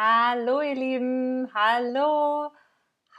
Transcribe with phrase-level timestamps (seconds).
[0.00, 2.52] Hallo ihr Lieben, hallo,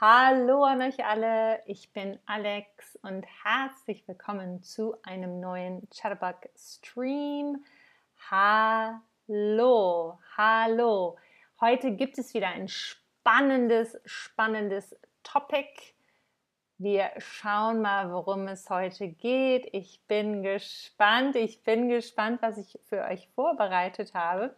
[0.00, 1.60] hallo an euch alle.
[1.66, 7.62] Ich bin Alex und herzlich willkommen zu einem neuen Chatterbug Stream.
[8.30, 11.18] Hallo, hallo.
[11.60, 15.68] Heute gibt es wieder ein spannendes, spannendes Topic.
[16.78, 19.68] Wir schauen mal, worum es heute geht.
[19.74, 21.36] Ich bin gespannt.
[21.36, 24.56] Ich bin gespannt, was ich für euch vorbereitet habe.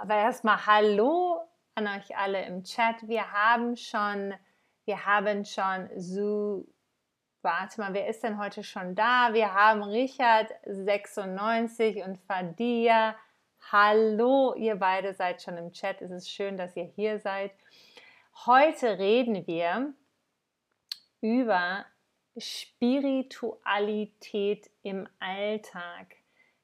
[0.00, 1.42] Aber erstmal Hallo
[1.74, 3.06] an euch alle im Chat.
[3.06, 4.32] Wir haben schon,
[4.86, 6.66] wir haben schon so,
[7.42, 9.34] warte mal, wer ist denn heute schon da?
[9.34, 13.14] Wir haben Richard 96 und Fadia.
[13.70, 16.00] Hallo, ihr beide seid schon im Chat.
[16.00, 17.52] Es ist schön, dass ihr hier seid.
[18.46, 19.92] Heute reden wir
[21.20, 21.84] über
[22.38, 26.16] Spiritualität im Alltag.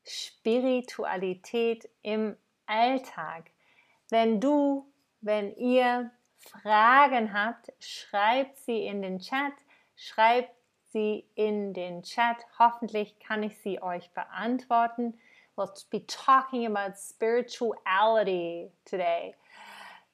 [0.04, 2.34] Spiritualität im
[2.68, 3.50] Alltag.
[4.10, 4.86] Wenn du,
[5.20, 9.54] wenn ihr Fragen habt, schreibt sie in den Chat,
[9.96, 10.54] schreibt
[10.90, 12.36] sie in den Chat.
[12.58, 15.18] Hoffentlich kann ich sie euch beantworten.
[15.56, 19.34] We'll be talking about spirituality today.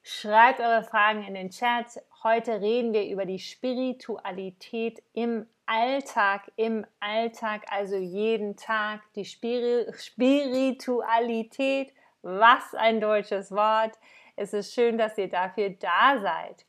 [0.01, 2.01] Schreibt eure Fragen in den Chat.
[2.23, 11.91] Heute reden wir über die Spiritualität im Alltag, im Alltag, also jeden Tag, die Spiritualität.
[12.27, 13.99] Was ein deutsches Wort.
[14.35, 16.65] Es ist schön, dass ihr dafür da seid.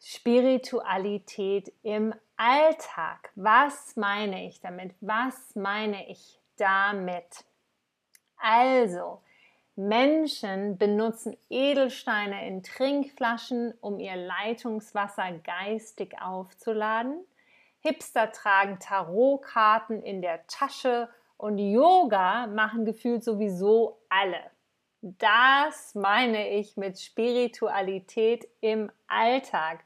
[0.00, 3.32] Spiritualität im Alltag.
[3.34, 4.94] Was meine ich damit?
[5.02, 7.44] Was meine ich damit?
[8.38, 9.20] Also,
[9.76, 17.26] Menschen benutzen Edelsteine in Trinkflaschen, um ihr Leitungswasser geistig aufzuladen.
[17.80, 24.50] Hipster tragen Tarotkarten in der Tasche und Yoga machen gefühlt sowieso alle.
[25.00, 29.82] Das meine ich mit Spiritualität im Alltag.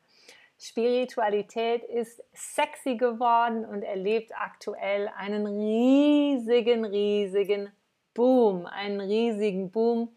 [0.59, 7.71] Spiritualität ist sexy geworden und erlebt aktuell einen riesigen, riesigen
[8.15, 10.09] Boom, einen riesigen Boom.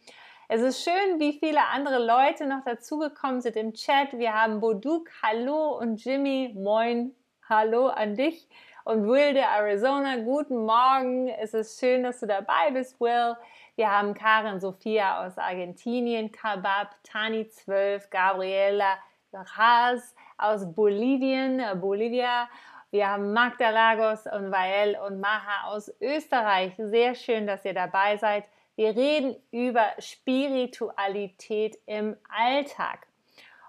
[0.48, 4.18] Es ist schön, wie viele andere Leute noch dazugekommen sind im Chat.
[4.18, 7.14] Wir haben Boduk, hallo und Jimmy, moin,
[7.48, 8.48] hallo an dich.
[8.88, 11.28] Und Wilde, Arizona, guten Morgen.
[11.28, 13.36] Es ist schön, dass du dabei bist, Will.
[13.76, 18.98] Wir haben Karin Sophia aus Argentinien, Kabab, Tani 12, Gabriela
[19.34, 22.48] Raz aus Bolivien, äh, Bolivia
[22.90, 26.72] wir haben Magda Lagos und Vael und Maha aus Österreich.
[26.78, 28.46] Sehr schön, dass ihr dabei seid.
[28.78, 33.08] Wir reden über Spiritualität im Alltag.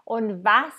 [0.04, 0.72] Und was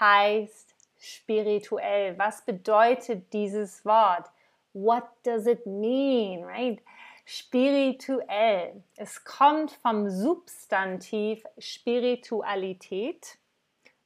[0.00, 2.18] heißt spirituell?
[2.18, 4.30] Was bedeutet dieses Wort?
[4.72, 6.82] What does it mean, right?
[7.24, 8.82] Spirituell.
[8.96, 13.38] Es kommt vom Substantiv Spiritualität.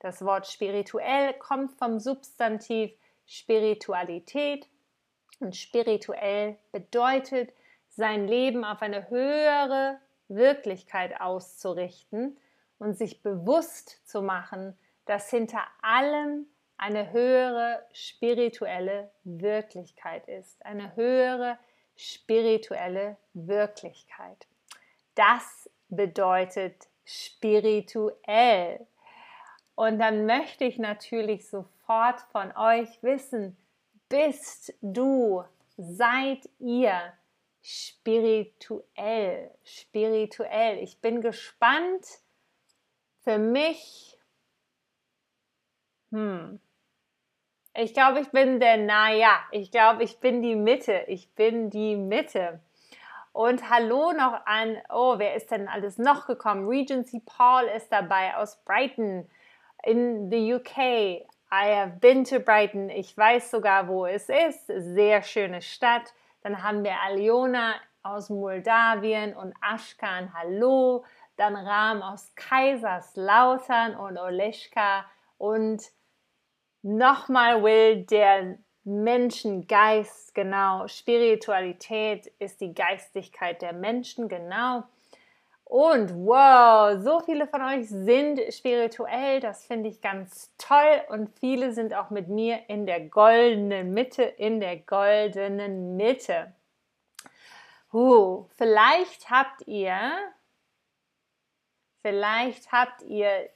[0.00, 2.92] Das Wort spirituell kommt vom Substantiv
[3.26, 4.68] Spiritualität.
[5.38, 7.52] Und spirituell bedeutet,
[7.88, 9.98] sein Leben auf eine höhere
[10.28, 12.38] Wirklichkeit auszurichten
[12.78, 16.46] und sich bewusst zu machen, dass hinter allem
[16.82, 20.66] eine höhere spirituelle Wirklichkeit ist.
[20.66, 21.56] Eine höhere
[21.94, 24.48] spirituelle Wirklichkeit.
[25.14, 28.84] Das bedeutet spirituell.
[29.76, 33.56] Und dann möchte ich natürlich sofort von euch wissen,
[34.08, 35.44] bist du,
[35.76, 37.12] seid ihr
[37.62, 40.78] spirituell, spirituell.
[40.78, 42.04] Ich bin gespannt
[43.22, 44.18] für mich.
[46.10, 46.58] Hm.
[47.74, 51.04] Ich glaube, ich bin der, naja, ich glaube, ich bin die Mitte.
[51.06, 52.60] Ich bin die Mitte.
[53.32, 56.68] Und hallo noch an, oh, wer ist denn alles noch gekommen?
[56.68, 59.26] Regency Paul ist dabei aus Brighton
[59.84, 60.76] in the UK.
[60.78, 62.90] I have been to Brighton.
[62.90, 64.66] Ich weiß sogar, wo es ist.
[64.66, 66.12] Sehr schöne Stadt.
[66.42, 70.34] Dann haben wir Aliona aus Moldawien und Ashkan.
[70.34, 71.06] Hallo.
[71.38, 75.06] Dann Ram aus Kaiserslautern und Oleschka
[75.38, 75.82] und
[76.82, 80.88] nochmal Will, der Menschengeist, genau.
[80.88, 84.84] Spiritualität ist die Geistigkeit der Menschen, genau.
[85.64, 91.00] Und wow, so viele von euch sind spirituell, das finde ich ganz toll.
[91.08, 96.52] Und viele sind auch mit mir in der goldenen Mitte, in der goldenen Mitte.
[97.90, 100.12] Uh, vielleicht habt ihr,
[102.02, 103.48] vielleicht habt ihr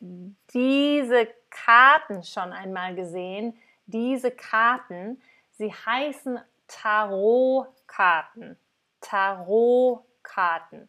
[0.52, 3.58] diese Karten schon einmal gesehen.
[3.86, 5.20] Diese Karten,
[5.52, 8.56] sie heißen Tarotkarten.
[9.00, 10.88] Tarotkarten.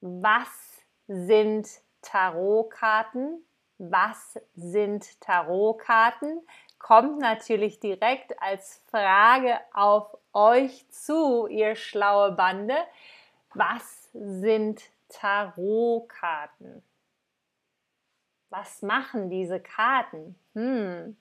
[0.00, 0.48] Was
[1.08, 1.68] sind
[2.02, 3.44] Tarotkarten?
[3.78, 6.40] Was sind Tarotkarten?
[6.78, 12.76] Kommt natürlich direkt als Frage auf euch zu, ihr schlaue Bande.
[13.52, 16.82] Was sind Tarotkarten?
[18.48, 20.36] Was machen diese Karten?
[20.54, 21.16] Hm.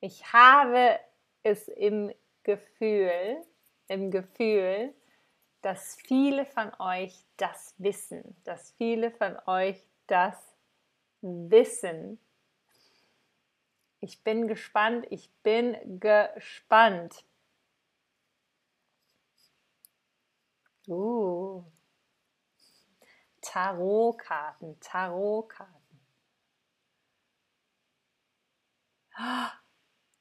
[0.00, 0.98] Ich habe
[1.42, 3.44] es im Gefühl,
[3.88, 4.94] im Gefühl,
[5.60, 10.36] dass viele von euch das wissen, dass viele von euch das
[11.20, 12.18] wissen.
[14.00, 17.24] Ich bin gespannt, ich bin gespannt.
[20.88, 21.64] Uh.
[23.40, 25.82] Tarotkarten, Tarotkarten.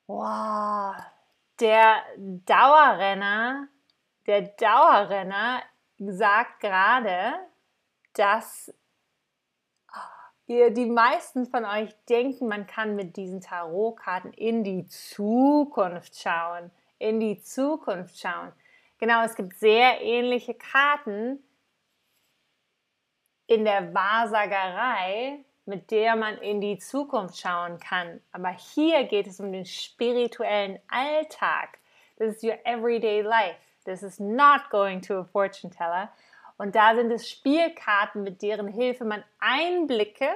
[0.08, 0.96] Wow,
[1.60, 3.68] der Dauerrenner,
[4.26, 5.62] der Dauerrenner
[5.98, 7.34] sagt gerade,
[8.14, 8.74] dass
[10.48, 16.72] ihr, die meisten von euch denken, man kann mit diesen Tarotkarten in die Zukunft schauen.
[16.98, 18.52] In die Zukunft schauen.
[19.02, 21.44] Genau, es gibt sehr ähnliche Karten
[23.48, 28.22] in der Wahrsagerei, mit der man in die Zukunft schauen kann.
[28.32, 31.80] Aber hier geht es um den spirituellen Alltag.
[32.20, 33.58] This is your everyday life.
[33.86, 36.12] This is not going to a fortune teller.
[36.58, 40.30] Und da sind es Spielkarten, mit deren Hilfe man Einblicke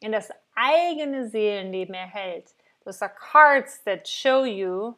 [0.00, 2.54] in das eigene Seelenleben erhält.
[2.82, 4.94] Those are cards that show you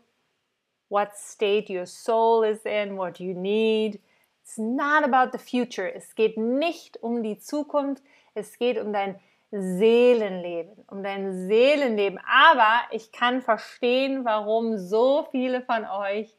[0.89, 4.01] what state your soul is in, what you need.
[4.43, 5.87] It's not about the future.
[5.87, 8.03] Es geht nicht um die Zukunft.
[8.35, 9.21] Es geht um dein
[9.51, 12.19] Seelenleben, um dein Seelenleben.
[12.27, 16.35] Aber ich kann verstehen, warum so viele von euch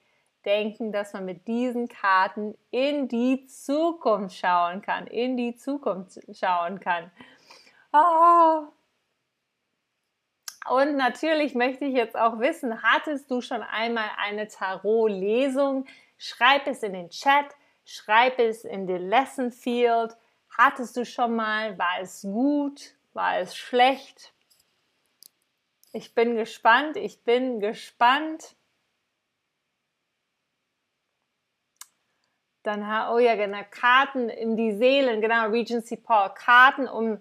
[0.45, 6.79] denken, dass man mit diesen Karten in die Zukunft schauen kann, in die Zukunft schauen
[6.79, 7.11] kann.
[7.93, 8.67] Oh.
[10.69, 15.87] Und natürlich möchte ich jetzt auch wissen, hattest du schon einmal eine Tarot-Lesung?
[16.17, 17.55] Schreib es in den Chat,
[17.85, 20.15] schreib es in den Lesson Field.
[20.55, 21.77] Hattest du schon mal?
[21.79, 22.93] War es gut?
[23.13, 24.31] War es schlecht?
[25.91, 28.55] Ich bin gespannt, ich bin gespannt.
[32.61, 37.19] Dann, oh ja, genau, Karten in die Seelen, genau, Regency Paul, Karten um,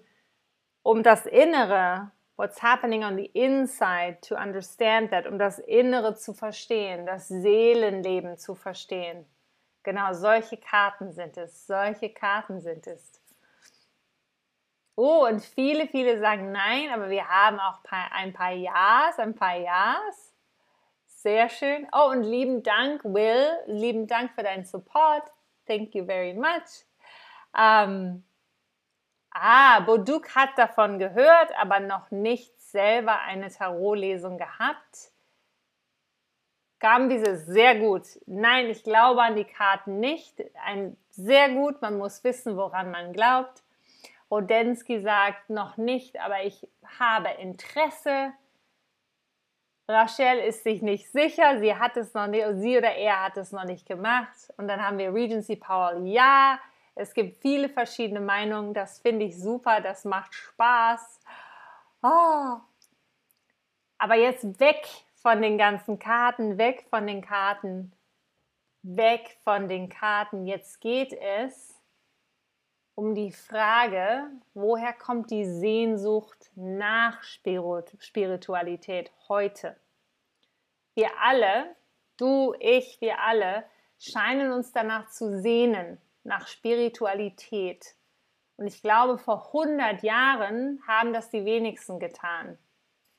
[0.83, 6.33] um das Innere, what's happening on the inside, to understand that, um das Innere zu
[6.33, 9.25] verstehen, das Seelenleben zu verstehen.
[9.83, 13.21] Genau, solche Karten sind es, solche Karten sind es.
[14.95, 17.79] Oh, und viele, viele sagen nein, aber wir haben auch
[18.11, 20.33] ein paar Ja's, ein paar Ja's.
[21.07, 21.87] Sehr schön.
[21.91, 23.49] Oh, und lieben Dank, Will.
[23.65, 25.29] Lieben Dank für deinen Support.
[25.67, 26.85] Thank you very much.
[27.57, 28.23] Ähm,
[29.39, 35.11] ah, Boduk hat davon gehört, aber noch nicht selber eine Tarotlesung gehabt.
[36.79, 38.03] Gambi ist sehr gut.
[38.25, 40.43] Nein, ich glaube an die Karten nicht.
[40.65, 43.63] Ein sehr gut, man muss wissen, woran man glaubt.
[44.31, 46.67] Rodensky sagt noch nicht, aber ich
[46.99, 48.31] habe Interesse.
[49.89, 53.51] Rachel ist sich nicht sicher, sie hat es noch nicht, sie oder er hat es
[53.51, 54.53] noch nicht gemacht.
[54.57, 56.59] Und dann haben wir Regency Powell, ja.
[56.99, 61.21] Es gibt viele verschiedene Meinungen, das finde ich super, das macht Spaß.
[62.03, 62.57] Oh.
[63.97, 67.93] Aber jetzt weg von den ganzen Karten, weg von den Karten,
[68.81, 70.45] weg von den Karten.
[70.45, 71.73] Jetzt geht es
[72.95, 79.77] um die Frage, woher kommt die Sehnsucht nach Spiritualität heute?
[80.95, 81.77] Wir alle,
[82.17, 83.63] du, ich, wir alle,
[83.97, 85.97] scheinen uns danach zu sehnen,
[86.29, 87.95] nach Spiritualität.
[88.55, 92.57] Und ich glaube, vor 100 Jahren haben das die wenigsten getan.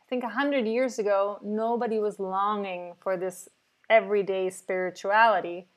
[0.02, 3.50] I think 100 years ago, nobody was longing for this
[3.88, 5.68] everyday spirituality.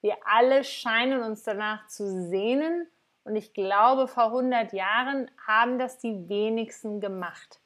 [0.00, 2.86] Wir alle scheinen uns danach zu sehnen
[3.24, 7.60] und ich glaube, vor 100 Jahren haben das die wenigsten gemacht.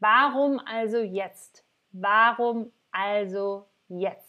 [0.00, 1.64] Warum also jetzt?
[1.92, 4.23] Warum also jetzt?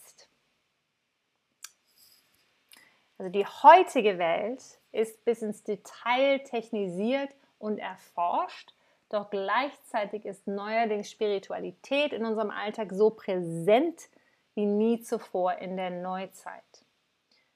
[3.18, 7.30] Also die heutige Welt ist bis ins Detail technisiert
[7.60, 8.74] und erforscht,
[9.10, 14.10] doch gleichzeitig ist neuerdings Spiritualität in unserem Alltag so präsent
[14.56, 16.86] wie nie zuvor in der Neuzeit.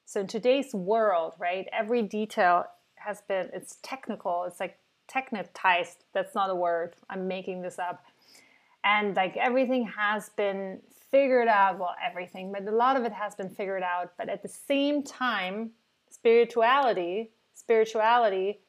[0.05, 2.65] So in today's world, right, every detail
[2.99, 8.03] has been it's technical it's like technetized that's not a word i'm making this up
[8.83, 10.79] and like everything has been
[11.11, 14.41] figured out well everything but a lot of it has been figured out but at
[14.41, 15.71] the same time
[16.09, 18.59] spirituality spirituality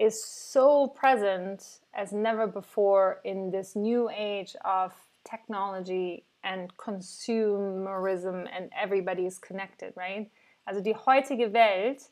[0.00, 4.94] is so present as never before in this new age of
[5.30, 10.30] technology and consumerism and everybody is connected, right?
[10.66, 12.08] Also die heutige Welt,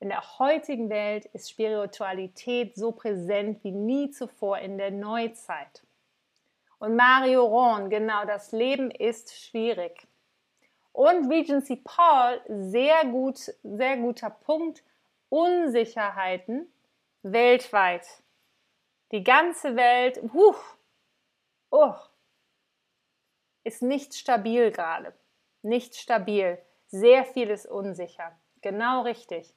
[0.00, 5.82] in der heutigen Welt ist Spiritualität so präsent wie nie zuvor in der Neuzeit.
[6.82, 10.08] Und Mario Ron, genau, das Leben ist schwierig.
[10.90, 14.82] Und Regency Paul, sehr gut, sehr guter Punkt,
[15.28, 16.66] Unsicherheiten
[17.22, 18.04] weltweit.
[19.12, 20.56] Die ganze Welt, huh,
[21.70, 21.94] oh,
[23.62, 25.14] ist nicht stabil gerade.
[25.62, 26.58] Nicht stabil.
[26.88, 28.36] Sehr viel ist unsicher.
[28.60, 29.54] Genau richtig.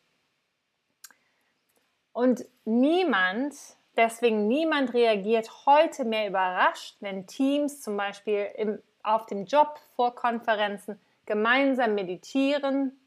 [2.14, 3.56] Und niemand,
[3.98, 10.16] deswegen niemand reagiert heute mehr überrascht, wenn Teams zum Beispiel im, auf dem Job vor
[10.16, 13.00] Konferenzen gemeinsam meditieren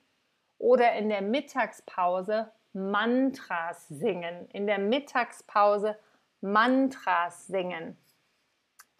[0.58, 4.48] oder in der Mittagspause Mantras singen.
[4.52, 5.96] In der Mittagspause
[6.40, 7.96] Mantras singen.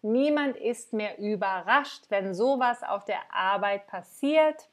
[0.01, 4.69] Niemand ist mehr überrascht, wenn sowas auf der Arbeit passiert.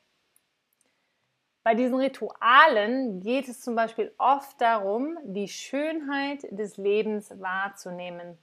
[1.66, 8.38] Bei diesen Ritualen geht es zum Beispiel oft darum, die Schönheit des Lebens wahrzunehmen.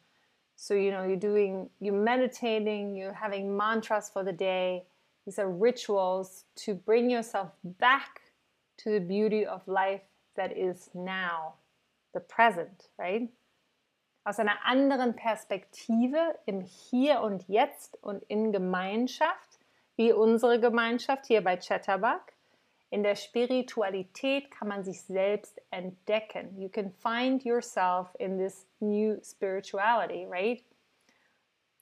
[0.56, 4.86] So, you know, you're doing, you're meditating, you're having mantras for the day.
[5.24, 8.34] These are rituals to bring yourself back
[8.80, 10.04] to the beauty of life
[10.36, 11.54] that is now,
[12.14, 13.30] the present, right?
[14.26, 19.60] Aus einer anderen Perspektive im Hier und Jetzt und in Gemeinschaft,
[19.96, 22.33] wie unsere Gemeinschaft hier bei Chatterbug.
[22.94, 26.56] In der Spiritualität kann man sich selbst entdecken.
[26.62, 30.64] You can find yourself in this new spirituality, right?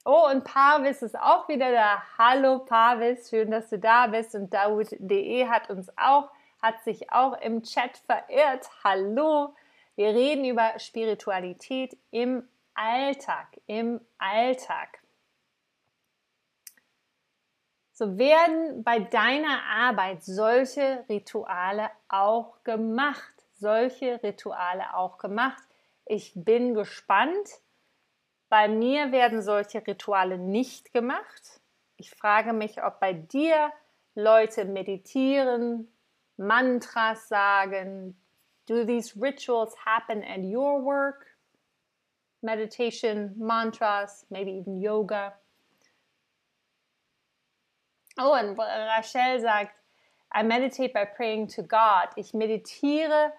[0.05, 2.01] Oh, und Parvis ist auch wieder da.
[2.17, 4.35] Hallo Parvis, schön, dass du da bist.
[4.35, 6.29] Und Dawood.de hat uns auch,
[6.61, 8.69] hat sich auch im Chat verirrt.
[8.85, 9.53] Hallo.
[9.97, 15.00] Wir reden über Spiritualität im Alltag, im Alltag.
[18.01, 23.31] So werden bei deiner Arbeit solche Rituale auch gemacht.
[23.59, 25.61] Solche Rituale auch gemacht.
[26.05, 27.61] Ich bin gespannt
[28.49, 31.61] bei mir werden solche Rituale nicht gemacht.
[31.95, 33.71] Ich frage mich, ob bei dir
[34.15, 35.87] Leute meditieren,
[36.37, 38.19] Mantras sagen.
[38.67, 41.27] Do these rituals happen at your work?
[42.41, 45.33] Meditation, mantras, maybe even yoga.
[48.17, 49.73] Oh, und Rachel sagt,
[50.33, 52.09] I meditate by praying to God.
[52.15, 53.33] Ich meditiere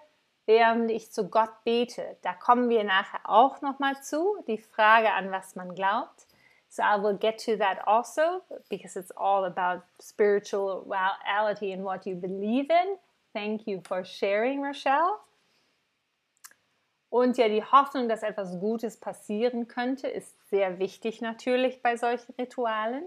[0.45, 2.17] während ich zu Gott bete.
[2.21, 6.27] Da kommen wir nachher auch nochmal zu, die Frage an was man glaubt.
[6.69, 12.15] So I will get to that also because it's all about spirituality and what you
[12.15, 12.97] believe in.
[13.31, 15.19] Thank you for sharing, Rochelle.
[17.09, 22.33] Und ja, die Hoffnung, dass etwas Gutes passieren könnte, ist sehr wichtig natürlich bei solchen
[22.39, 23.03] Ritualen.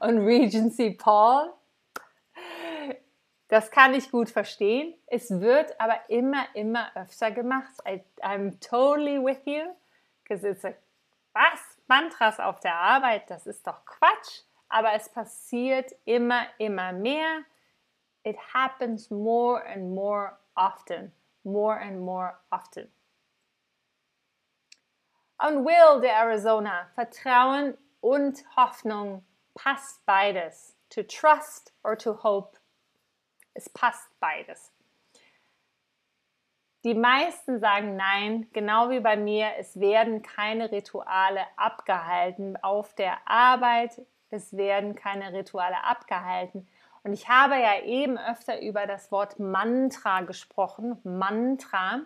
[0.00, 1.52] Und Regency Paul,
[3.48, 4.94] das kann ich gut verstehen.
[5.06, 7.70] Es wird aber immer, immer öfter gemacht.
[7.86, 9.74] I, I'm totally with you.
[10.22, 10.80] Because it's like,
[11.34, 11.60] was?
[11.86, 14.44] Mantras auf der Arbeit, das ist doch Quatsch.
[14.68, 17.42] Aber es passiert immer, immer mehr.
[18.24, 21.12] It happens more and more often.
[21.44, 22.90] More and more often.
[25.38, 30.74] Und Will der Arizona, Vertrauen und Hoffnung passt beides.
[30.90, 32.58] To trust or to hope
[33.54, 34.72] es passt beides.
[36.84, 43.18] Die meisten sagen nein, genau wie bei mir, es werden keine Rituale abgehalten auf der
[43.28, 46.66] Arbeit, es werden keine Rituale abgehalten.
[47.04, 50.98] Und ich habe ja eben öfter über das Wort Mantra gesprochen.
[51.04, 52.00] Mantra.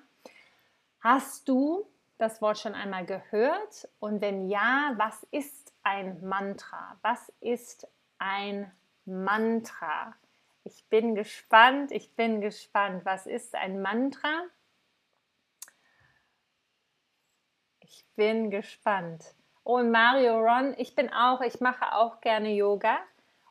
[1.01, 1.87] Hast du
[2.19, 3.89] das Wort schon einmal gehört?
[3.99, 6.99] Und wenn ja, was ist ein Mantra?
[7.03, 7.87] Was ist
[8.19, 8.73] ein
[9.05, 10.17] Mantra?
[10.65, 13.05] Ich bin gespannt, ich bin gespannt.
[13.05, 14.43] Was ist ein Mantra?
[17.79, 19.37] Ich bin gespannt.
[19.63, 22.99] Oh, und Mario Ron, ich bin auch, ich mache auch gerne Yoga.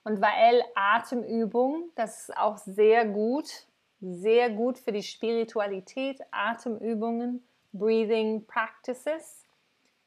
[0.03, 3.47] Und weil Atemübung, das ist auch sehr gut,
[4.01, 9.44] sehr gut für die Spiritualität, Atemübungen, Breathing Practices.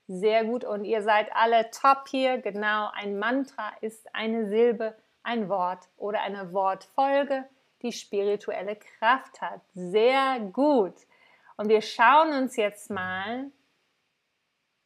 [0.08, 2.38] Sehr gut und ihr seid alle top hier.
[2.38, 7.44] Genau, ein Mantra ist eine Silbe ein Wort oder eine Wortfolge,
[7.82, 9.60] die spirituelle Kraft hat.
[9.74, 10.94] Sehr gut.
[11.58, 13.50] Und wir schauen uns jetzt mal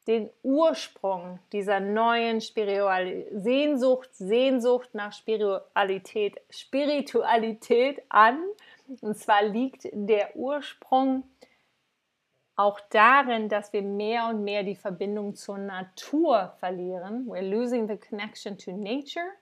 [0.08, 8.42] den Ursprung dieser neuen Spiritualität, Sehnsucht, Sehnsucht nach Spiritualität, Spiritualität an.
[9.00, 11.22] Und zwar liegt der Ursprung
[12.56, 17.26] auch darin, dass wir mehr und mehr die Verbindung zur Natur verlieren.
[17.26, 19.32] We're losing the connection to nature.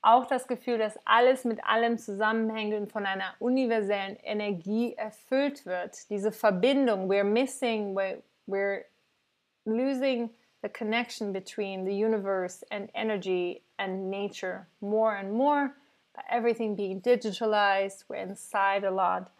[0.00, 6.08] Auch das Gefühl, dass alles mit allem zusammenhängt und von einer universellen Energie erfüllt wird.
[6.08, 8.84] Diese Verbindung, we're missing, we're, we're
[9.64, 10.30] losing
[10.62, 15.74] the connection between the universe and energy and nature more and more.
[16.30, 19.30] Everything being digitalized, we're inside a lot.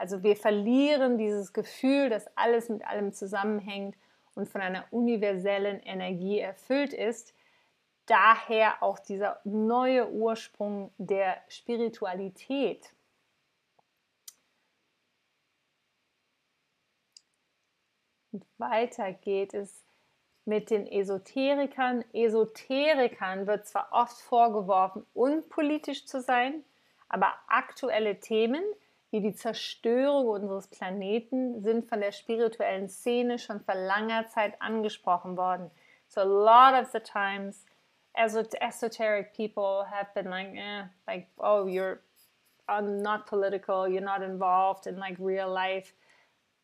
[0.00, 3.98] Also wir verlieren dieses Gefühl, dass alles mit allem zusammenhängt
[4.34, 7.34] und von einer universellen Energie erfüllt ist.
[8.06, 12.94] Daher auch dieser neue Ursprung der Spiritualität.
[18.32, 19.84] Und weiter geht es
[20.46, 22.06] mit den Esoterikern.
[22.14, 26.64] Esoterikern wird zwar oft vorgeworfen, unpolitisch zu sein,
[27.10, 28.62] aber aktuelle Themen
[29.10, 35.36] wie die Zerstörung unseres Planeten sind von der spirituellen Szene schon vor langer Zeit angesprochen
[35.36, 35.70] worden.
[36.06, 37.64] So a lot of the times
[38.14, 42.00] esoteric people have been like, eh, like, oh, you're
[42.68, 45.92] not political, you're not involved in like real life.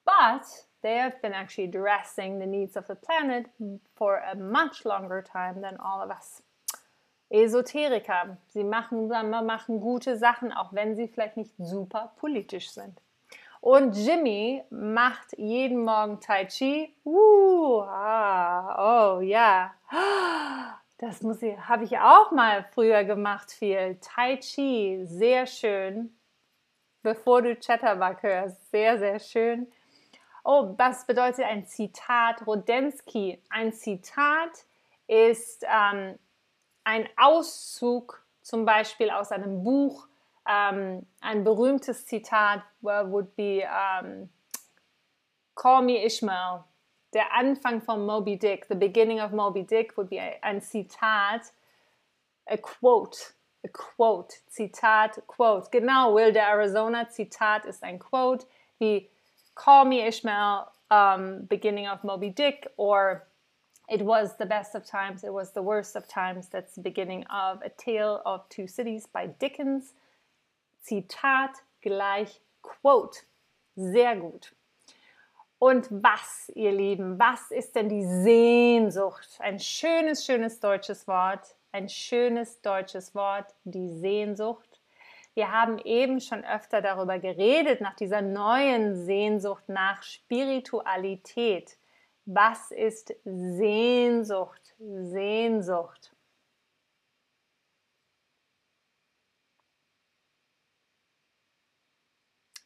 [0.05, 0.45] But
[0.83, 3.47] they have been actually addressing the needs of the planet
[3.97, 6.43] for a much longer time than all of us.
[7.31, 8.37] Esoteriker.
[8.49, 13.01] Sie machen, machen gute Sachen, auch wenn sie vielleicht nicht super politisch sind.
[13.61, 16.95] Und Jimmy macht jeden Morgen Tai Chi.
[17.05, 19.75] Uh, ah, oh ja.
[20.99, 23.99] Das muss ich, habe ich auch mal früher gemacht viel.
[24.01, 26.17] Tai Chi, sehr schön.
[27.03, 29.67] Bevor du Chatterbug hörst, sehr, sehr schön.
[30.45, 32.47] Oh, was bedeutet ein Zitat?
[32.47, 33.43] Rodensky.
[33.51, 34.65] Ein Zitat
[35.09, 36.19] ist ähm,
[36.87, 40.07] ein Auszug zum Beispiel aus einem Buch,
[40.49, 44.31] ähm, ein berühmtes Zitat would be um,
[45.57, 46.65] Call me Ishmael.
[47.13, 51.53] Der Anfang von Moby Dick, the beginning of Moby Dick would be ein Zitat,
[52.47, 53.35] a quote,
[53.65, 55.69] a quote, Zitat, quote.
[55.73, 58.47] Genau, Will der Arizona Zitat ist ein Quote
[58.79, 59.11] wie
[59.57, 63.27] Call me Ishmael, um, beginning of Moby Dick or
[63.89, 66.49] It was the best of times, it was the worst of times.
[66.49, 69.95] That's the beginning of A Tale of Two Cities by Dickens.
[70.85, 73.23] Zitat gleich Quote.
[73.77, 74.53] Sehr gut.
[75.59, 79.39] Und was, ihr Lieben, was ist denn die Sehnsucht?
[79.39, 81.55] Ein schönes, schönes deutsches Wort.
[81.73, 84.81] Ein schönes deutsches Wort, die Sehnsucht.
[85.35, 91.77] Wir haben eben schon öfter darüber geredet, nach dieser neuen Sehnsucht nach Spiritualität.
[92.27, 94.75] Was ist Sehnsucht?
[94.81, 96.11] Sehnsucht.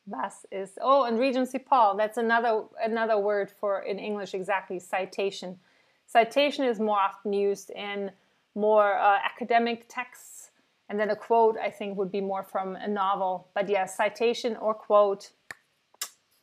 [0.06, 5.60] Was ist oh and Regency Paul that's another another word for in English exactly citation.
[6.06, 8.10] Citation is more often used in
[8.54, 10.50] more uh, academic texts
[10.88, 13.48] and then a quote I think would be more from a novel.
[13.54, 15.30] But yeah, citation or quote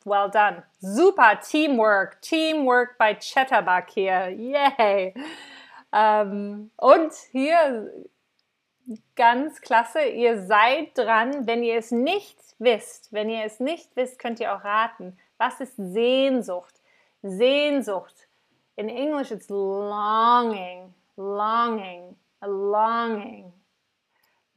[0.08, 0.62] Well done.
[0.80, 2.20] Super Teamwork.
[2.22, 4.30] Teamwork bei Chatterbug hier.
[4.30, 5.14] Yay.
[5.92, 7.92] Ähm, und hier
[9.16, 11.46] ganz klasse, ihr seid dran.
[11.46, 15.18] Wenn ihr es nicht wisst, wenn ihr es nicht wisst, könnt ihr auch raten.
[15.36, 16.74] Was ist Sehnsucht?
[17.22, 18.28] Sehnsucht.
[18.76, 23.52] In English it's longing, longing, a longing.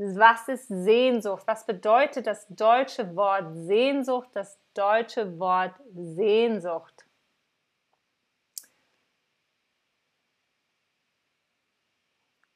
[0.04, 1.44] Was ist Sehnsucht?
[1.46, 7.06] Was bedeutet das deutsche Wort Sehnsucht, das deutsche Wort Sehnsucht?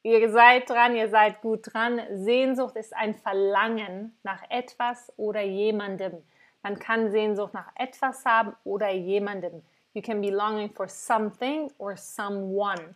[0.01, 2.01] Ihr seid dran, ihr seid gut dran.
[2.09, 6.23] Sehnsucht ist ein Verlangen nach etwas oder jemandem.
[6.63, 9.61] Man kann Sehnsucht nach etwas haben oder jemandem.
[9.93, 12.95] You can be longing for something or someone.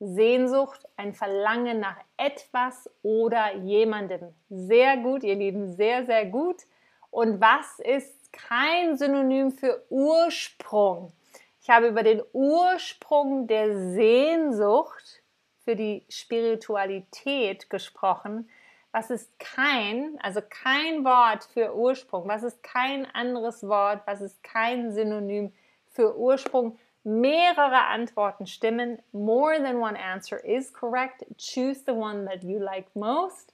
[0.00, 4.34] Sehnsucht, ein Verlangen nach etwas oder jemandem.
[4.48, 6.62] Sehr gut, ihr Lieben, sehr, sehr gut.
[7.10, 11.12] Und was ist kein Synonym für Ursprung?
[11.60, 15.22] Ich habe über den Ursprung der Sehnsucht
[15.64, 18.48] für die Spiritualität gesprochen.
[18.90, 22.26] Was ist kein, also kein Wort für Ursprung?
[22.26, 24.00] Was ist kein anderes Wort?
[24.06, 25.52] Was ist kein Synonym
[25.90, 26.78] für Ursprung?
[27.08, 28.98] Mehrere Antworten stimmen.
[29.12, 31.24] More than one answer is correct.
[31.38, 33.52] Choose the one that you like most.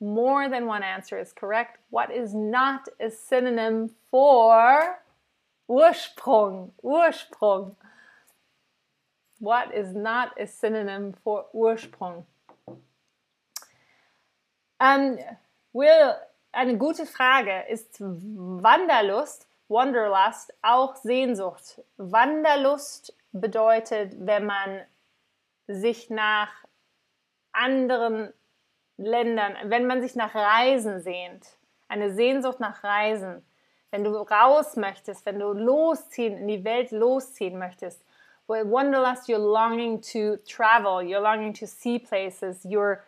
[0.00, 1.78] More than one answer is correct.
[1.90, 4.98] What is not a synonym for
[5.68, 6.70] Ursprung?
[6.84, 7.74] Ursprung.
[9.38, 12.24] What is not a synonym for Ursprung?
[14.80, 15.18] Um,
[15.72, 16.14] Will,
[16.52, 17.64] eine gute Frage.
[17.68, 21.82] Ist Wanderlust, Wanderlust, auch Sehnsucht?
[21.96, 24.82] Wanderlust bedeutet, wenn man
[25.66, 26.50] sich nach
[27.52, 28.32] anderen
[28.98, 31.46] Ländern, wenn man sich nach Reisen sehnt,
[31.88, 33.44] eine Sehnsucht nach Reisen,
[33.90, 38.04] wenn du raus möchtest, wenn du losziehen, in die Welt losziehen möchtest.
[38.48, 43.02] Wanderlust, you're longing to travel, you're longing to see places, your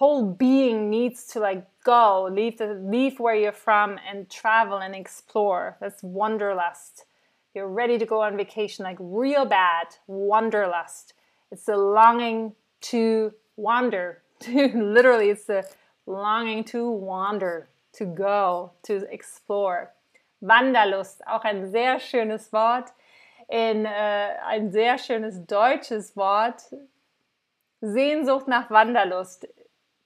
[0.00, 4.94] whole being needs to like go, leave the leave where you're from and travel and
[4.94, 5.76] explore.
[5.78, 7.04] That's wanderlust.
[7.54, 11.12] You're ready to go on vacation, like real bad wanderlust.
[11.52, 12.54] It's the longing
[12.92, 14.22] to wander.
[14.48, 15.68] Literally, it's the
[16.06, 19.90] longing to wander, to go, to explore.
[20.40, 22.94] Wanderlust, auch ein sehr schönes Wort,
[23.50, 26.62] in, äh, ein sehr schönes deutsches Wort.
[27.82, 29.46] Sehnsucht nach Wanderlust.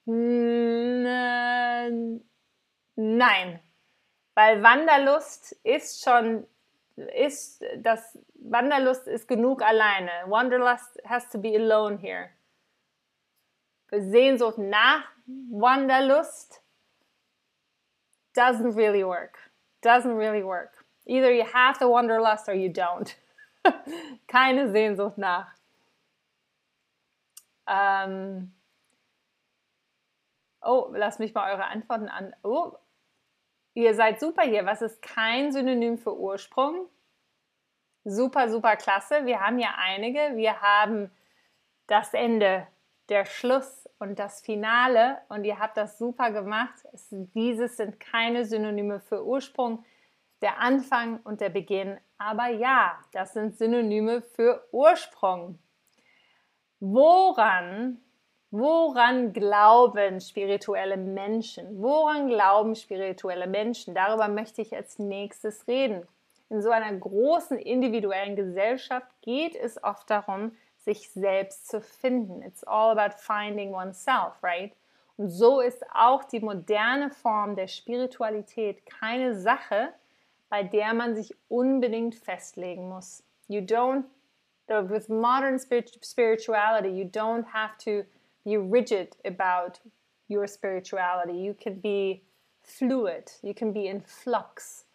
[0.05, 1.89] Nein,
[4.35, 6.45] weil Wanderlust ist schon,
[6.95, 10.11] ist das, Wanderlust ist genug alleine.
[10.27, 12.29] Wanderlust has to be alone here.
[13.91, 16.61] Sehnsucht nach Wanderlust
[18.35, 19.45] doesn't really work
[19.85, 20.73] doesn't really work.
[21.05, 23.13] Either you have the wanderlust or you don't.
[24.27, 25.47] Keine Sehnsucht nach.
[27.67, 28.51] Ähm
[30.65, 32.35] oh, lasst mich mal eure Antworten an.
[32.43, 32.73] Oh,
[33.73, 34.65] ihr seid super hier.
[34.65, 36.89] Was ist kein Synonym für Ursprung?
[38.03, 39.25] Super, super klasse.
[39.25, 40.35] Wir haben ja einige.
[40.35, 41.11] Wir haben
[41.87, 42.67] das Ende,
[43.09, 46.73] der Schluss und das Finale und ihr habt das super gemacht.
[46.93, 49.85] Es, dieses sind keine Synonyme für Ursprung,
[50.41, 51.99] der Anfang und der Beginn.
[52.17, 55.59] Aber ja, das sind Synonyme für Ursprung.
[56.79, 58.01] Woran,
[58.59, 61.81] woran glauben spirituelle Menschen?
[61.81, 63.93] Woran glauben spirituelle Menschen?
[63.93, 66.07] Darüber möchte ich als nächstes reden.
[66.49, 72.41] In so einer großen individuellen Gesellschaft geht es oft darum, sich selbst zu finden.
[72.43, 74.73] It's all about finding oneself, right?
[75.17, 79.89] Und so ist auch die moderne Form der Spiritualität keine Sache,
[80.49, 83.23] bei der man sich unbedingt festlegen muss.
[83.47, 84.03] You don't,
[84.67, 88.07] with modern spirituality, you don't have to
[88.45, 89.79] be rigid about
[90.27, 91.33] your spirituality.
[91.37, 92.23] You can be
[92.63, 94.85] fluid, you can be in flux.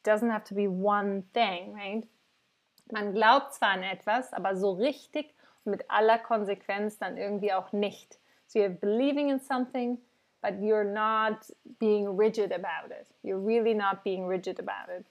[0.00, 2.04] It doesn't have to be one thing, right?
[2.92, 8.18] Man glaubt zwar an etwas, aber so richtig mit aller Konsequenz dann irgendwie auch nicht.
[8.46, 9.98] So you're believing in something,
[10.42, 11.46] but you're not
[11.78, 13.06] being rigid about it.
[13.22, 15.06] You're really not being rigid about it.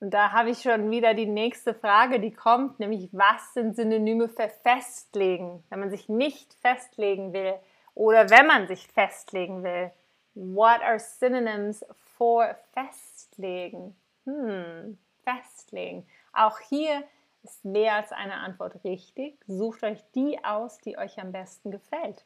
[0.00, 4.28] Und da habe ich schon wieder die nächste Frage, die kommt, nämlich was sind Synonyme
[4.28, 5.62] für festlegen?
[5.68, 7.54] Wenn man sich nicht festlegen will
[7.94, 9.90] oder wenn man sich festlegen will,
[10.34, 11.84] what are synonyms
[12.16, 13.94] for festlegen?
[14.24, 16.06] Hm, festlegen.
[16.32, 17.04] Auch hier
[17.42, 19.38] ist mehr als eine Antwort richtig.
[19.46, 22.24] Sucht euch die aus, die euch am besten gefällt.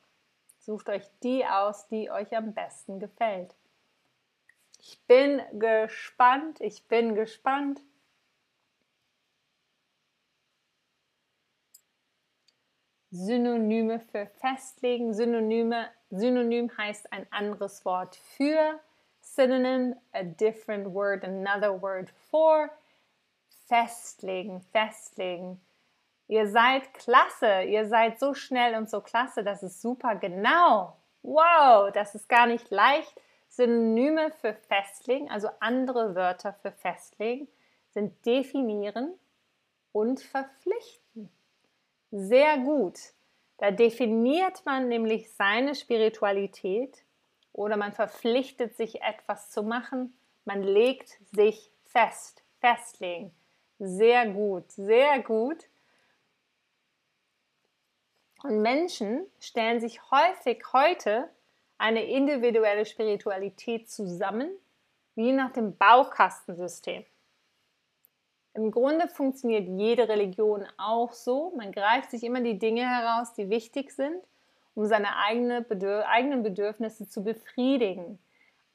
[0.61, 3.55] Sucht euch die aus, die euch am besten gefällt.
[4.87, 7.81] Ich bin gespannt, ich bin gespannt.
[13.11, 15.15] Synonyme für festlegen.
[15.15, 18.79] Synonyme, Synonym heißt ein anderes Wort für.
[19.23, 22.69] Synonym, a different word, another word for
[23.67, 25.63] festlegen, festlegen.
[26.29, 30.99] Ihr seid klasse, ihr seid so schnell und so klasse, das ist super genau.
[31.23, 33.19] Wow, das ist gar nicht leicht.
[33.57, 37.49] Synonyme für festlegen, also andere Wörter für festlegen,
[37.91, 39.15] sind definieren
[39.93, 41.31] und verpflichten.
[42.11, 42.99] Sehr gut.
[43.59, 47.05] Da definiert man nämlich seine Spiritualität
[47.53, 50.17] oder man verpflichtet sich etwas zu machen.
[50.45, 53.33] Man legt sich fest, festlegen.
[53.79, 55.69] Sehr gut, sehr gut.
[58.43, 61.31] Und Menschen stellen sich häufig heute
[61.85, 64.49] eine individuelle Spiritualität zusammen,
[65.15, 67.05] wie nach dem Baukastensystem.
[68.55, 71.53] Im Grunde funktioniert jede Religion auch so.
[71.57, 74.23] Man greift sich immer die Dinge heraus, die wichtig sind,
[74.75, 78.19] um seine eigene Bedürf eigenen Bedürfnisse zu befriedigen.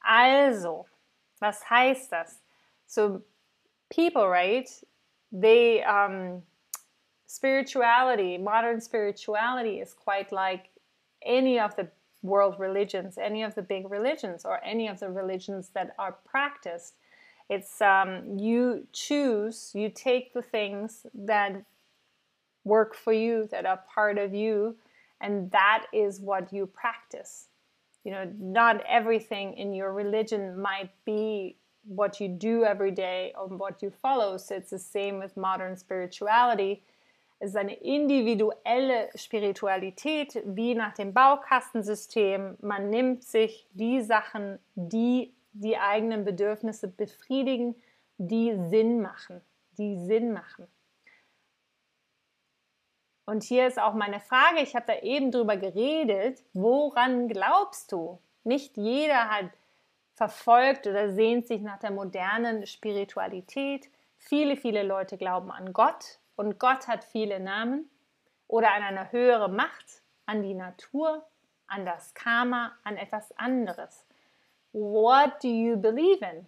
[0.02, 0.86] Also,
[1.40, 2.42] was heißt das?
[2.86, 3.22] So,
[3.90, 4.70] people, right?
[5.32, 6.44] they um,
[7.28, 10.70] spirituality, modern spirituality is quite like
[11.26, 11.88] any of the
[12.22, 16.96] world religions, any of the big religions, or any of the religions that are practiced.
[17.50, 21.64] It's um, you choose, you take the things that
[22.64, 24.78] work for you, that are part of you,
[25.22, 27.48] and that is what you practice.
[28.04, 33.48] you know, not everything in your religion might be what you do every day or
[33.48, 34.38] what you follow.
[34.38, 36.84] So it's the same with modern spirituality.
[37.42, 42.58] Es ist eine individuelle Spiritualität, wie nach dem Baukastensystem.
[42.62, 47.76] Man nimmt sich die Sachen, die die eigenen Bedürfnisse befriedigen,
[48.18, 49.42] die Sinn machen,
[49.78, 50.68] die Sinn machen.
[53.26, 58.20] Und hier ist auch meine Frage, ich habe da eben drüber geredet, woran glaubst du?
[58.44, 59.46] Nicht jeder hat
[60.16, 63.88] verfolgt oder sehnt sich nach der modernen Spiritualität.
[64.18, 67.90] Viele, viele Leute glauben an Gott und Gott hat viele Namen
[68.48, 71.26] oder an eine höhere Macht, an die Natur,
[71.68, 74.06] an das Karma, an etwas anderes.
[74.72, 76.46] What do you believe in?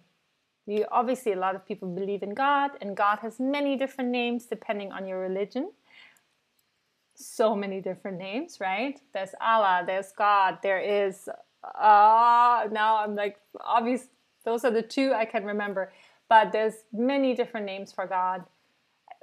[0.64, 4.46] You obviously a lot of people believe in God and God has many different names
[4.46, 5.70] depending on your religion.
[7.14, 8.98] So many different names, right?
[9.12, 11.28] There's Allah, there's God, there is
[11.62, 14.08] uh, now I'm like, obvious,
[14.46, 15.92] those are the two I can remember.
[16.30, 18.46] But there's many different names for God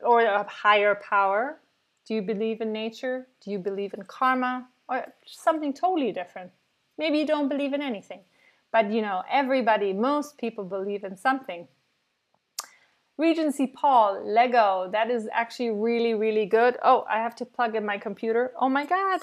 [0.03, 1.59] or a higher power.
[2.05, 3.27] Do you believe in nature?
[3.43, 4.67] Do you believe in karma?
[4.87, 6.51] Or something totally different?
[6.97, 8.21] Maybe you don't believe in anything.
[8.71, 11.67] But you know, everybody, most people believe in something.
[13.17, 16.77] Regency Paul, Lego, that is actually really, really good.
[16.81, 18.53] Oh, I have to plug in my computer.
[18.57, 19.19] Oh my God.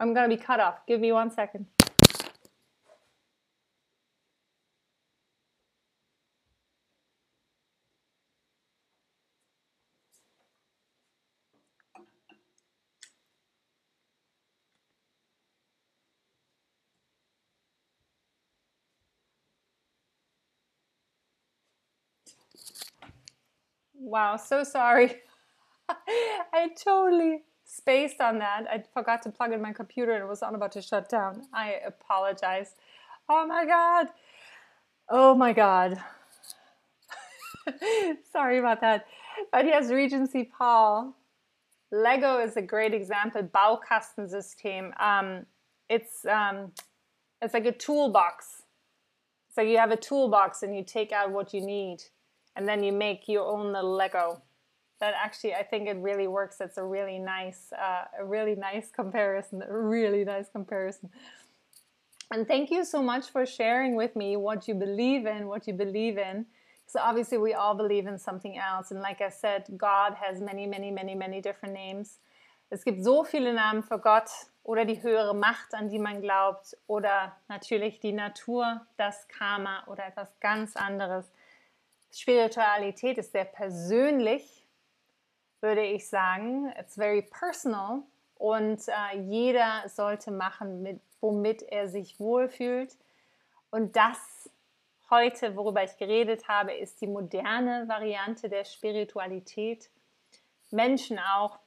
[0.00, 0.84] I'm to be cut off.
[0.86, 1.66] Give me one second.
[24.08, 25.16] Wow, so sorry.
[25.90, 28.64] I totally spaced on that.
[28.70, 31.42] I forgot to plug in my computer and it was on about to shut down.
[31.52, 32.74] I apologize.
[33.28, 34.06] Oh my God.
[35.10, 36.00] Oh my God.
[38.32, 39.06] sorry about that.
[39.52, 41.14] But yes, Regency Paul.
[41.92, 43.42] Lego is a great example.
[43.42, 44.98] Baukastensystem.
[44.98, 45.44] Um,
[45.90, 46.72] it's um,
[47.42, 48.62] it's like a toolbox.
[49.54, 52.04] So you have a toolbox and you take out what you need
[52.58, 54.42] and then you make your own little Lego.
[54.98, 56.56] That actually, I think it really works.
[56.60, 59.62] It's a really nice, uh, a really nice comparison.
[59.62, 61.08] A really nice comparison.
[62.32, 65.72] And thank you so much for sharing with me what you believe in, what you
[65.72, 66.46] believe in.
[66.86, 68.90] So obviously, we all believe in something else.
[68.90, 72.18] And like I said, God has many, many, many, many different names.
[72.70, 74.28] Es gibt so viele Namen für Gott
[74.64, 80.04] oder die höhere Macht, an die man glaubt, oder natürlich die Natur, das Karma oder
[80.06, 81.30] etwas ganz anderes.
[82.10, 84.66] Spiritualität ist sehr persönlich,
[85.60, 86.72] würde ich sagen.
[86.78, 88.02] It's very personal
[88.36, 92.96] und äh, jeder sollte machen, mit, womit er sich wohlfühlt.
[93.70, 94.50] Und das
[95.10, 99.90] heute, worüber ich geredet habe, ist die moderne Variante der Spiritualität.
[100.70, 101.58] Menschen auch.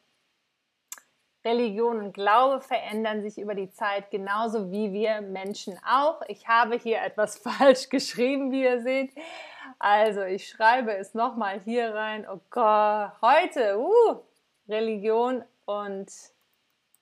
[1.43, 6.21] Religion und Glaube verändern sich über die Zeit genauso wie wir Menschen auch.
[6.27, 9.11] Ich habe hier etwas falsch geschrieben, wie ihr seht.
[9.79, 12.27] Also, ich schreibe es nochmal hier rein.
[12.29, 14.21] Oh Gott, heute, uh,
[14.67, 16.11] Religion und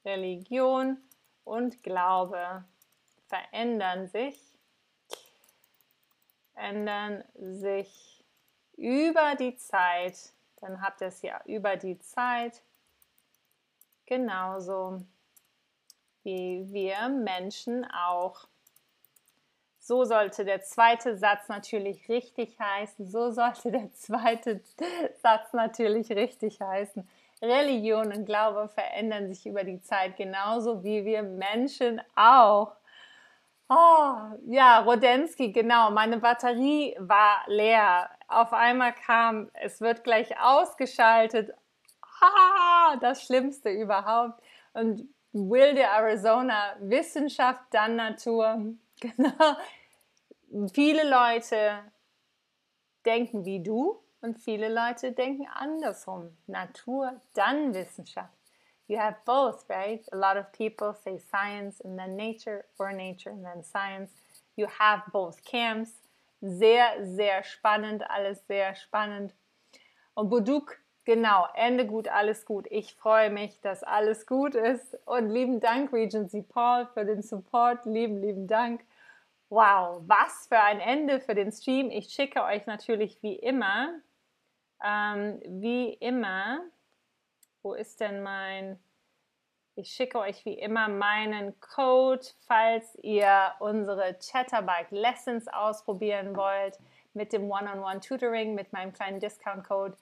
[0.05, 0.97] Religion
[1.43, 2.63] und Glaube
[3.27, 4.39] verändern sich,
[6.55, 8.23] ändern sich
[8.77, 10.33] über die Zeit.
[10.61, 12.61] Dann habt ihr es ja über die Zeit
[14.09, 15.01] genauso
[16.23, 18.47] wie wir Menschen auch.
[19.79, 23.07] So sollte der zweite Satz natürlich richtig heißen.
[23.07, 24.61] So sollte der zweite
[25.23, 27.07] Satz natürlich richtig heißen.
[27.41, 32.75] Religion und Glaube verändern sich über die Zeit genauso wie wir Menschen auch.
[33.69, 34.15] Oh,
[34.47, 35.91] ja, Rodensky, genau.
[35.91, 38.09] Meine Batterie war leer.
[38.27, 41.53] Auf einmal kam, es wird gleich ausgeschaltet.
[42.21, 44.41] Ah, das Schlimmste überhaupt.
[44.73, 48.73] Und wilde Arizona, Wissenschaft, dann Natur.
[49.01, 49.55] Genau
[50.73, 51.83] viele Leute
[53.05, 56.35] denken wie du und viele Leute denken andersrum.
[56.47, 58.33] Natur, dann Wissenschaft.
[58.87, 60.01] You have both, right?
[60.11, 64.11] A lot of people say science and then nature, or nature and then science.
[64.55, 65.91] You have both camps.
[66.41, 69.35] Sehr, sehr spannend, alles sehr spannend.
[70.15, 72.67] Und Buduk, genau, Ende gut, alles gut.
[72.69, 74.97] Ich freue mich, dass alles gut ist.
[75.05, 77.85] Und lieben Dank, Regency Paul, für den Support.
[77.85, 78.81] Lieben, lieben Dank.
[79.49, 81.89] Wow, was für ein Ende für den Stream.
[81.89, 83.93] Ich schicke euch natürlich wie immer,
[84.83, 86.61] ähm, wie immer,
[87.63, 88.79] wo ist denn mein,
[89.75, 96.77] Ich schicke euch wie immer meinen Code, falls ihr unsere Chatterbug Lessons ausprobieren wollt
[97.13, 99.95] mit dem One-on-One-Tutoring, mit meinem kleinen Discount-Code.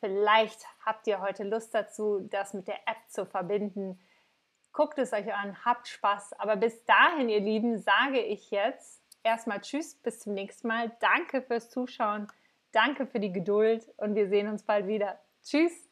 [0.00, 3.98] Vielleicht habt ihr heute Lust dazu, das mit der App zu verbinden.
[4.72, 6.34] Guckt es euch an, habt Spaß.
[6.34, 10.92] Aber bis dahin, ihr Lieben, sage ich jetzt erstmal Tschüss, bis zum nächsten Mal.
[11.00, 12.28] Danke fürs Zuschauen,
[12.72, 15.18] danke für die Geduld und wir sehen uns bald wieder.
[15.42, 15.87] Tschüss!